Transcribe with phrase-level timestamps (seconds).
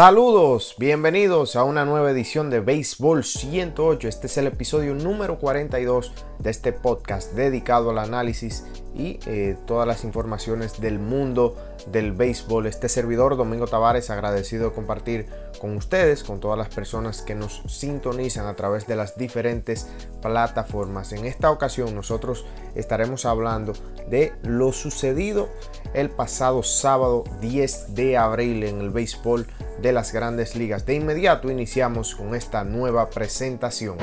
[0.00, 4.08] Saludos, bienvenidos a una nueva edición de Béisbol 108.
[4.08, 9.86] Este es el episodio número 42 de este podcast dedicado al análisis y eh, todas
[9.86, 11.54] las informaciones del mundo
[11.92, 12.66] del béisbol.
[12.66, 15.26] Este servidor, Domingo Tavares, agradecido de compartir
[15.60, 19.86] con ustedes, con todas las personas que nos sintonizan a través de las diferentes
[20.22, 21.12] plataformas.
[21.12, 23.74] En esta ocasión nosotros estaremos hablando
[24.08, 25.50] de lo sucedido
[25.92, 29.46] el pasado sábado 10 de abril en el béisbol
[29.80, 30.86] de las grandes ligas.
[30.86, 33.96] De inmediato iniciamos con esta nueva presentación.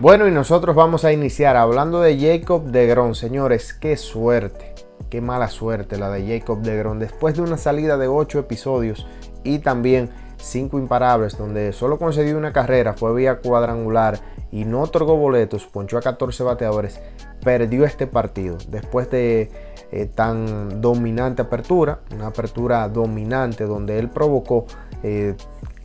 [0.00, 3.16] Bueno, y nosotros vamos a iniciar hablando de Jacob de Gron.
[3.16, 4.74] Señores, qué suerte,
[5.10, 7.00] qué mala suerte la de Jacob de Gron.
[7.00, 9.06] Después de una salida de 8 episodios
[9.42, 15.16] y también 5 imparables, donde solo concedió una carrera, fue vía cuadrangular y no otorgó
[15.16, 17.00] boletos, ponchó a 14 bateadores,
[17.42, 18.56] perdió este partido.
[18.68, 19.50] Después de
[19.90, 24.66] eh, tan dominante apertura, una apertura dominante donde él provocó
[25.02, 25.34] eh,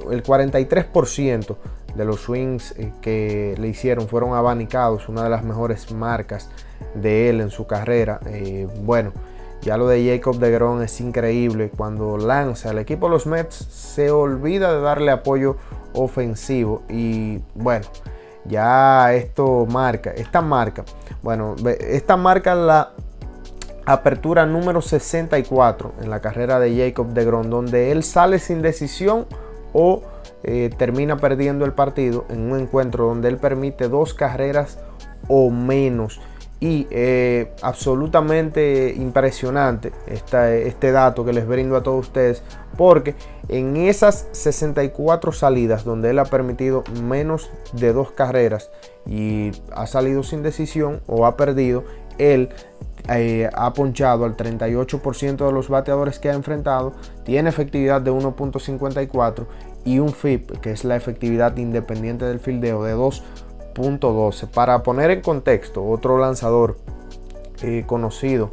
[0.10, 1.56] el 43%
[1.96, 6.50] de los swings eh, que le hicieron fueron abanicados, una de las mejores marcas
[6.96, 8.20] de él en su carrera.
[8.82, 9.14] bueno,
[9.62, 11.72] ya lo de Jacob de Gron es increíble.
[11.76, 15.56] Cuando lanza el equipo de los Mets se olvida de darle apoyo
[15.94, 17.86] ofensivo y bueno,
[18.46, 20.84] ya esto marca, esta marca,
[21.22, 22.92] bueno, esta marca la
[23.86, 29.26] apertura número 64 en la carrera de Jacob de Gron, donde él sale sin decisión
[29.74, 30.04] o
[30.44, 34.80] eh, termina perdiendo el partido en un encuentro donde él permite dos carreras
[35.28, 36.20] o menos.
[36.64, 42.42] Y eh, absolutamente impresionante este dato que les brindo a todos ustedes,
[42.78, 43.16] porque
[43.50, 48.72] en esas 64 salidas donde él ha permitido menos de dos carreras
[49.06, 51.84] y ha salido sin decisión o ha perdido,
[52.18, 52.48] él
[53.10, 56.94] eh, ha ponchado al 38% de los bateadores que ha enfrentado,
[57.26, 59.46] tiene efectividad de 1.54
[59.84, 62.94] y un FIP, que es la efectividad independiente del fildeo, de
[63.74, 64.48] 2.12.
[64.48, 66.78] Para poner en contexto, otro lanzador
[67.62, 68.50] eh, conocido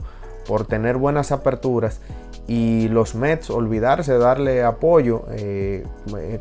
[0.46, 2.00] por tener buenas aperturas
[2.46, 5.86] y los Mets olvidarse de darle apoyo eh,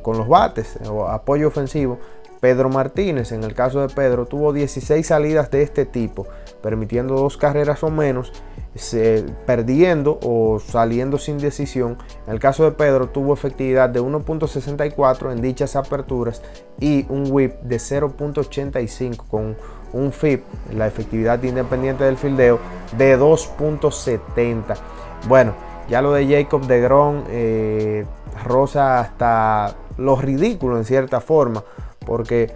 [0.01, 1.99] con los bates o apoyo ofensivo
[2.39, 6.25] Pedro Martínez, en el caso de Pedro, tuvo 16 salidas de este tipo,
[6.61, 8.31] permitiendo dos carreras o menos,
[9.45, 11.97] perdiendo o saliendo sin decisión.
[12.27, 16.41] En el caso de Pedro, tuvo efectividad de 1.64 en dichas aperturas
[16.79, 19.57] y un whip de 0.85 con
[19.91, 20.43] un FIP,
[20.75, 22.59] la efectividad independiente del fildeo,
[22.97, 24.75] de 2.70.
[25.27, 25.53] Bueno,
[25.89, 28.05] ya lo de Jacob de Gron eh,
[28.45, 31.63] rosa hasta lo ridículo en cierta forma
[32.05, 32.53] porque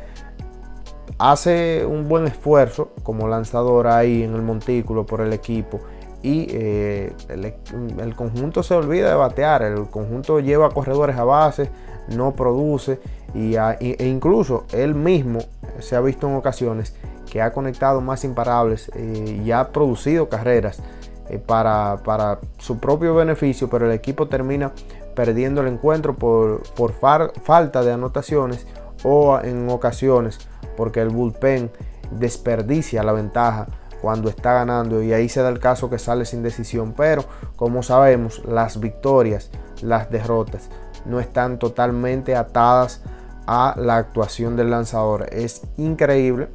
[1.18, 5.80] hace un buen esfuerzo como lanzador ahí en el montículo por el equipo
[6.23, 11.69] y eh, el, conjunto se olvida de batear, el conjunto lleva corredores a base,
[12.07, 13.00] no produce
[13.35, 15.39] y e incluso él mismo
[15.79, 16.95] se ha visto en ocasiones
[17.29, 20.81] que ha conectado más imparables eh, y ha producido carreras
[21.29, 24.72] eh, para, su propio beneficio, pero el equipo termina
[25.16, 28.66] perdiendo el encuentro por, por falta de anotaciones
[29.03, 30.39] o en ocasiones
[30.78, 31.69] porque el bullpen
[32.12, 33.67] desperdicia la ventaja
[34.03, 36.94] cuando está ganando y ahí se da el caso que sale sin decisión.
[36.96, 37.24] Pero
[37.56, 39.50] como sabemos, las victorias,
[39.81, 40.69] las derrotas
[41.06, 43.02] no están totalmente atadas
[43.47, 45.30] a la actuación del lanzador.
[45.31, 46.50] Es increíble.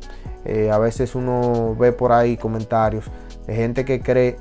[0.45, 3.07] Eh, a veces uno ve por ahí comentarios
[3.47, 4.37] de gente que cree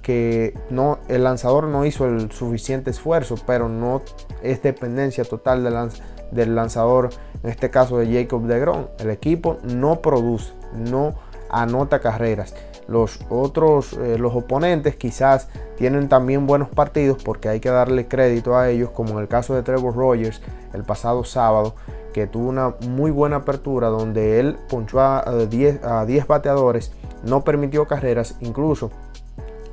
[0.00, 4.02] que no, el lanzador no hizo el suficiente esfuerzo, pero no
[4.40, 5.90] es dependencia total del,
[6.30, 7.10] del lanzador
[7.42, 8.88] en este caso de Jacob de Gron.
[9.00, 11.14] El equipo no produce, no
[11.52, 12.54] anota carreras.
[12.88, 18.56] Los otros, eh, los oponentes quizás tienen también buenos partidos porque hay que darle crédito
[18.56, 20.40] a ellos, como en el caso de Trevor Rogers
[20.72, 21.74] el pasado sábado,
[22.12, 27.44] que tuvo una muy buena apertura donde él ponchó a 10, a 10 bateadores, no
[27.44, 28.90] permitió carreras, incluso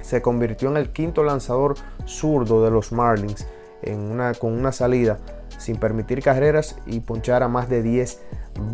[0.01, 1.75] se convirtió en el quinto lanzador
[2.05, 3.47] zurdo de los Marlins
[3.81, 5.17] en una, con una salida
[5.57, 8.21] sin permitir carreras y ponchar a más de 10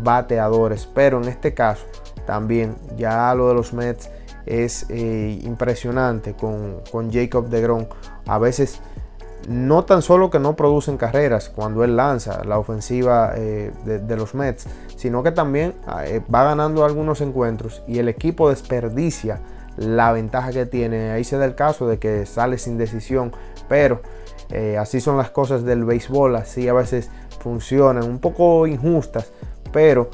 [0.02, 0.86] bateadores.
[0.86, 1.84] Pero en este caso
[2.26, 4.10] también ya lo de los Mets
[4.46, 7.88] es eh, impresionante con, con Jacob de Gron.
[8.26, 8.80] A veces
[9.48, 14.34] no tan solo que no producen carreras cuando él lanza la ofensiva eh, de, los
[14.34, 15.74] Mets, sino que también
[16.04, 19.40] eh, va ganando algunos encuentros y el equipo desperdicia
[19.76, 21.10] la ventaja que tiene.
[21.10, 23.32] Ahí se da el caso de que sale sin decisión,
[23.68, 24.00] pero
[24.78, 29.32] así son las cosas del béisbol, así a veces funcionan, un poco injustas,
[29.72, 30.08] pero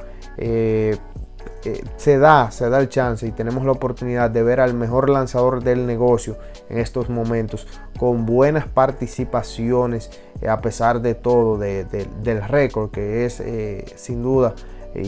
[1.65, 5.09] eh, se da, se da el chance y tenemos la oportunidad de ver al mejor
[5.09, 6.37] lanzador del negocio
[6.69, 7.67] en estos momentos
[7.99, 10.11] con buenas participaciones
[10.41, 14.55] eh, a pesar de todo del récord que es eh, sin duda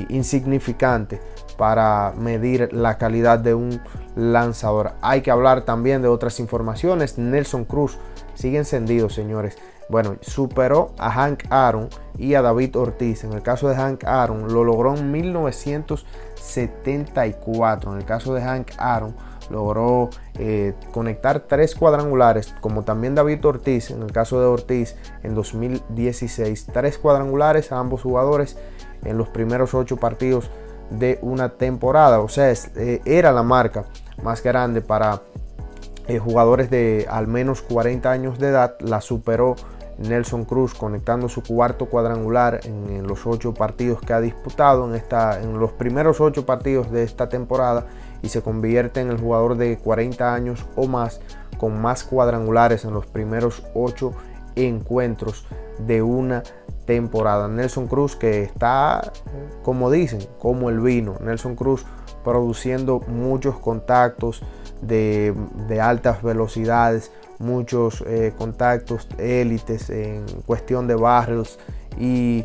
[0.09, 1.21] insignificante
[1.59, 3.81] para medir la calidad de un
[4.17, 4.93] lanzador.
[5.03, 7.19] Hay que hablar también de otras informaciones.
[7.19, 7.99] Nelson Cruz
[8.35, 9.59] sigue encendido, señores.
[9.89, 13.25] Bueno, superó a Hank Aaron y a David Ortiz.
[13.25, 17.93] En el caso de Hank Aaron, lo logró en 1974.
[17.93, 19.17] En el caso de Hank Aaron,
[19.51, 23.91] logró eh, conectar tres cuadrangulares, como también David Ortiz.
[23.91, 28.57] En el caso de Ortiz, en 2016, tres cuadrangulares a ambos jugadores
[29.05, 30.51] en los primeros ocho partidos
[30.91, 32.21] de una temporada.
[32.21, 33.85] O sea, eh, era la marca
[34.23, 35.23] más grande para
[36.07, 38.77] eh, jugadores de al menos 40 años de edad.
[38.81, 39.57] La superó
[39.99, 45.41] Nelson Cruz conectando su cuarto cuadrangular en, los ocho partidos que ha disputado en, esta,
[45.41, 47.87] en los primeros ocho partidos de esta temporada
[48.23, 51.21] y se convierte en el jugador de 40 años o más
[51.59, 54.13] con más cuadrangulares en los primeros ocho
[54.57, 55.47] encuentros
[55.79, 56.43] de una
[56.85, 57.49] temporada.
[57.49, 59.13] Nelson Cruz que está,
[59.63, 61.17] como dicen, como el vino.
[61.21, 61.85] Nelson Cruz
[62.23, 64.43] produciendo muchos contactos
[64.81, 65.35] de,
[65.69, 71.59] de altas velocidades, muchos eh, contactos élites en cuestión de barrios.
[71.99, 72.45] Y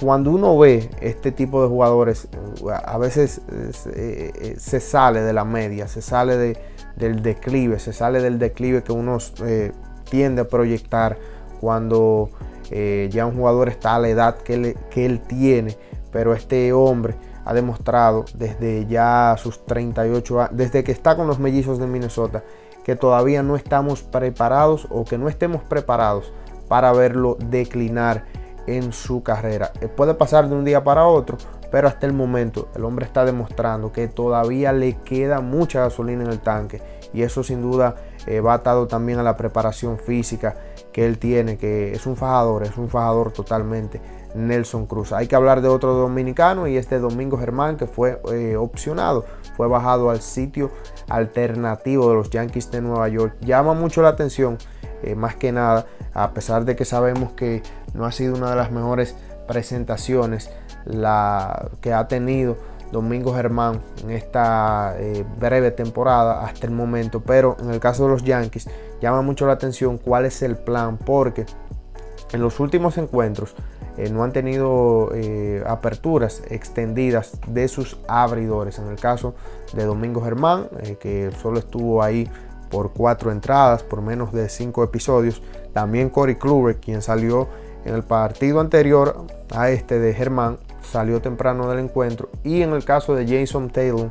[0.00, 2.28] cuando uno ve este tipo de jugadores
[2.84, 3.40] a veces
[3.94, 6.58] eh, eh, se sale de la media, se sale de,
[6.96, 9.18] del declive, se sale del declive que uno
[10.08, 11.18] tiende a proyectar
[11.60, 12.30] cuando
[12.70, 15.76] ya un jugador está a la edad que, que él tiene,
[16.12, 21.40] pero este hombre ha demostrado desde ya sus 38 años, desde que está con los
[21.40, 22.44] mellizos de Minnesota,
[22.84, 26.32] que todavía no estamos preparados o que no estemos preparados
[26.68, 28.24] para verlo declinar
[28.66, 29.72] en su carrera.
[29.80, 31.38] Eh, puede pasar de un día para otro,
[31.70, 36.30] pero hasta el momento el hombre está demostrando que todavía le queda mucha gasolina en
[36.30, 36.82] el tanque
[37.12, 37.96] y eso sin duda
[38.26, 40.56] eh, va atado también a la preparación física
[40.92, 44.00] que él tiene, que es un fajador, es un fajador totalmente.
[44.34, 45.12] Nelson Cruz.
[45.12, 49.24] Hay que hablar de otro dominicano y este Domingo Germán que fue eh, opcionado,
[49.60, 50.70] fue bajado al sitio
[51.10, 53.34] alternativo de los Yankees de Nueva York.
[53.42, 54.56] Llama mucho la atención,
[55.02, 55.84] eh, más que nada,
[56.14, 57.62] a pesar de que sabemos que
[57.92, 59.14] no ha sido una de las mejores
[59.46, 60.50] presentaciones
[60.86, 62.56] la que ha tenido
[62.90, 68.12] Domingo Germán en esta eh, breve temporada hasta el momento, pero en el caso de
[68.12, 68.66] los Yankees
[69.02, 71.44] llama mucho la atención cuál es el plan, porque
[72.32, 73.54] en los últimos encuentros
[74.10, 78.78] no han tenido eh, aperturas extendidas de sus abridores.
[78.78, 79.34] En el caso
[79.74, 80.68] de Domingo Germán,
[81.00, 82.30] que solo estuvo ahí
[82.70, 85.42] por cuatro entradas, por menos de cinco episodios.
[85.72, 87.48] También Corey Kluber, quien salió
[87.84, 92.30] en el partido anterior a este de Germán, salió temprano del encuentro.
[92.44, 94.10] Y en el caso de Jason Taylor,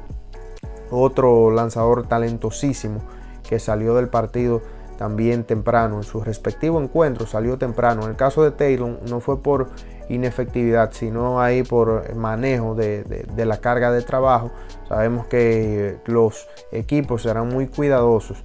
[0.92, 3.02] otro lanzador talentosísimo
[3.48, 4.62] que salió del partido
[5.00, 5.96] también temprano.
[5.96, 8.04] En su respectivo encuentro salió temprano.
[8.04, 9.70] En el caso de Taylor no fue por
[10.10, 14.52] inefectividad, sino ahí por manejo de, la carga de trabajo.
[14.90, 18.40] Sabemos que los equipos serán muy cuidadosos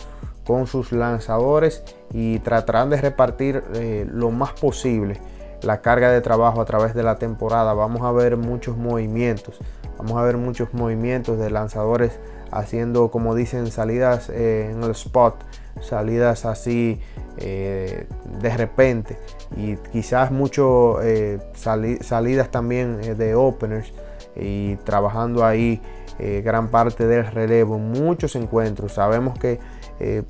[0.47, 5.21] con sus lanzadores y tratarán de repartir eh, lo más posible
[5.61, 7.75] la carga de trabajo a través de la temporada.
[7.75, 9.59] Vamos a ver muchos movimientos.
[9.99, 12.21] Vamos a ver muchos movimientos de lanzadores
[12.53, 15.35] haciendo, como dicen, salidas eh, en el spot,
[15.81, 17.01] salidas así
[17.37, 18.07] eh,
[18.41, 19.19] de repente
[19.57, 23.93] y quizás mucho eh, salidas también de openers
[24.37, 25.81] y trabajando ahí
[26.17, 28.93] gran parte del relevo, muchos encuentros.
[28.93, 29.59] Sabemos que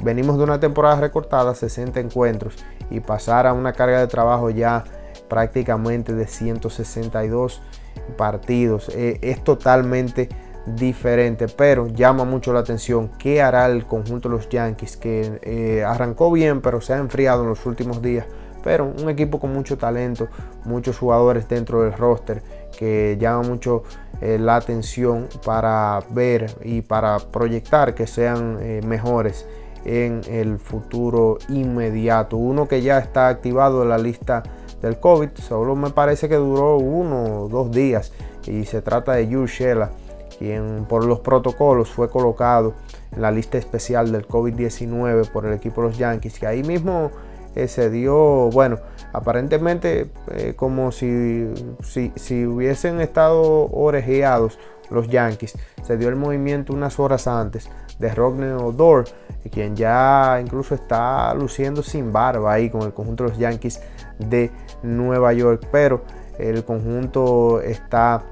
[0.02, 2.56] venimos de una temporada recortada, 60 encuentros
[2.90, 4.84] y pasar a una carga de trabajo ya
[5.28, 7.62] prácticamente de 162
[8.16, 8.88] partidos.
[8.90, 10.28] Eh, es totalmente
[10.66, 15.84] diferente, pero llama mucho la atención qué hará el conjunto de los Yankees, que eh,
[15.84, 18.26] arrancó bien, pero se ha enfriado en los últimos días.
[18.62, 20.28] Pero un equipo con mucho talento,
[20.64, 22.42] muchos jugadores dentro del roster
[22.78, 23.82] que llama mucho
[24.22, 29.46] eh, la atención para ver y para proyectar que sean mejores
[29.84, 32.36] en el futuro inmediato.
[32.36, 34.42] Uno que ya está activado en la lista
[34.82, 35.30] del COVID.
[35.34, 38.12] Solo me parece que duró uno o dos días.
[38.46, 39.90] Y se trata de Jules Shela,
[40.38, 42.74] quien por los protocolos fue colocado
[43.12, 46.38] en la lista especial del COVID-19 por el equipo de los Yankees.
[46.38, 47.10] Que ahí mismo
[47.54, 48.78] eh, se dio, bueno,
[49.12, 51.48] aparentemente eh, como si,
[51.82, 54.58] si, si, hubiesen estado orejeados
[54.90, 55.56] los Yankees.
[55.82, 59.04] Se dio el movimiento unas horas antes de Rodney Odor,
[59.50, 63.80] quien ya incluso está luciendo sin barba ahí con el conjunto de los Yankees
[64.18, 64.50] de
[64.82, 66.02] Nueva York, pero
[66.38, 68.22] el conjunto está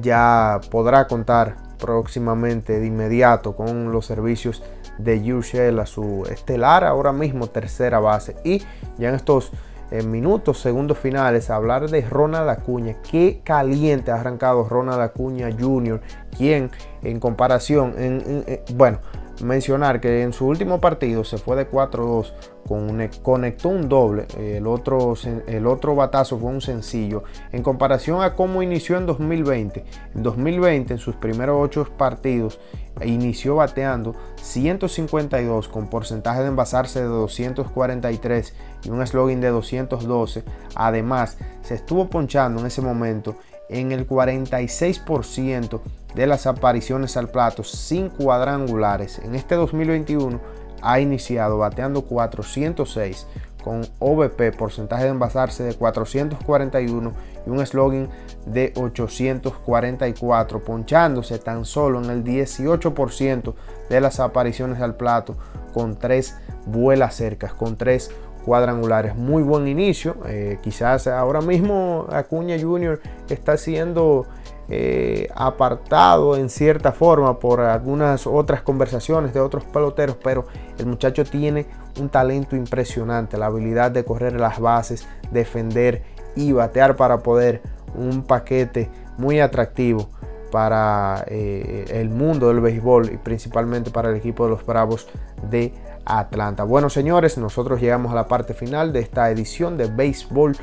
[0.00, 4.62] ya podrá contar próximamente de inmediato con los servicios
[4.98, 8.62] de Urshel a su estelar ahora mismo tercera base y
[8.98, 9.52] ya en estos
[9.90, 12.96] eh, minutos, segundos finales, hablar de Ronald Acuña.
[13.10, 16.00] Qué caliente ha arrancado Ronald Acuña Jr.,
[16.34, 16.70] quien
[17.02, 18.44] en comparación, en,
[18.74, 19.00] bueno,
[19.40, 22.32] mencionar que en su último partido se fue de 4-2,
[22.66, 25.14] con, conectó un doble, el otro,
[25.46, 29.84] el otro batazo fue un sencillo, en comparación a cómo inició en 2020.
[30.14, 32.60] En 2020, en sus primeros 8 partidos,
[33.04, 40.44] inició bateando 152 con porcentaje de envasarse de 243 y un slogan de 212.
[40.74, 43.36] Además, se estuvo ponchando en ese momento
[43.68, 45.80] en el 46%
[46.14, 49.18] de las apariciones al plato sin cuadrangulares.
[49.20, 50.40] En este 2021
[50.82, 53.26] ha iniciado bateando 406
[53.62, 57.12] con OVP, porcentaje de envasarse de 441
[57.46, 58.08] y un slogan
[58.46, 63.54] de 844, ponchándose tan solo en el 18%
[63.88, 65.36] de las apariciones al plato
[65.72, 68.10] con tres vuelas cercas, con tres
[68.44, 69.14] cuadrangulares.
[69.14, 70.16] Muy buen inicio.
[70.26, 73.00] Eh, quizás ahora mismo Acuña Jr.
[73.28, 74.26] está siendo
[74.68, 80.46] eh, apartado en cierta forma por algunas otras conversaciones de otros peloteros, pero
[80.78, 81.66] el muchacho tiene
[82.00, 86.02] un talento impresionante, la habilidad de correr las bases, defender
[86.36, 87.60] y batear para poder
[87.94, 88.88] un paquete
[89.18, 90.08] muy atractivo
[90.50, 95.08] para eh, el mundo del béisbol y principalmente para el equipo de los Bravos
[95.50, 95.72] de
[96.04, 96.64] Atlanta.
[96.64, 100.56] Bueno, señores, nosotros llegamos a la parte final de esta edición de Béisbol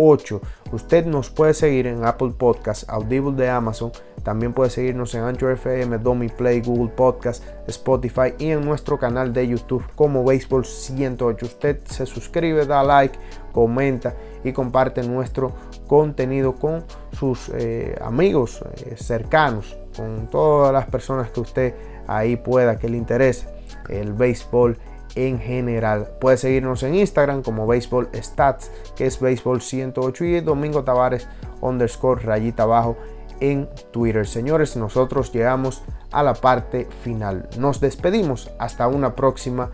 [0.00, 0.40] 108.
[0.72, 3.92] Usted nos puede seguir en Apple Podcast, Audible de Amazon.
[4.22, 9.32] También puede seguirnos en Anchor FM, Domi Play, Google Podcast, Spotify y en nuestro canal
[9.32, 11.46] de YouTube como Béisbol 108.
[11.46, 13.18] Usted se suscribe, da like,
[13.52, 15.52] comenta y comparte nuestro
[15.86, 21.74] contenido con sus eh, amigos eh, cercanos, con todas las personas que usted
[22.06, 23.48] ahí pueda que le interese
[23.88, 24.78] el béisbol
[25.14, 26.08] en general.
[26.20, 31.28] Puede seguirnos en Instagram como Béisbol Stats, que es Béisbol 108 y Domingo Tavares
[31.60, 32.96] underscore rayita abajo
[33.40, 34.26] en Twitter.
[34.26, 37.48] Señores, nosotros llegamos a la parte final.
[37.58, 39.70] Nos despedimos hasta una próxima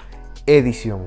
[0.46, 1.02] edición.